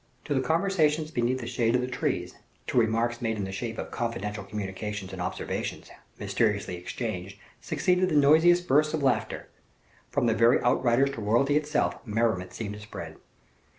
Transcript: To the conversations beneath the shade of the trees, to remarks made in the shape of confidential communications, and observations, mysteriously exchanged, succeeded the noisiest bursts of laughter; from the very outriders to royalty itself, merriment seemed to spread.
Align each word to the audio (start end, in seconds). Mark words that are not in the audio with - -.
To 0.25 0.33
the 0.33 0.41
conversations 0.41 1.11
beneath 1.11 1.41
the 1.41 1.45
shade 1.45 1.75
of 1.75 1.81
the 1.81 1.87
trees, 1.87 2.33
to 2.65 2.79
remarks 2.79 3.21
made 3.21 3.37
in 3.37 3.43
the 3.43 3.51
shape 3.51 3.77
of 3.77 3.91
confidential 3.91 4.43
communications, 4.43 5.13
and 5.13 5.21
observations, 5.21 5.91
mysteriously 6.17 6.75
exchanged, 6.75 7.37
succeeded 7.61 8.09
the 8.09 8.15
noisiest 8.15 8.67
bursts 8.67 8.95
of 8.95 9.03
laughter; 9.03 9.49
from 10.09 10.25
the 10.25 10.33
very 10.33 10.59
outriders 10.63 11.11
to 11.11 11.21
royalty 11.21 11.55
itself, 11.55 11.97
merriment 12.03 12.51
seemed 12.51 12.73
to 12.73 12.79
spread. 12.81 13.17